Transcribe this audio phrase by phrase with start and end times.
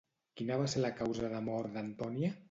[0.39, 2.31] Quina va ser la causa de la mort d'Antònia?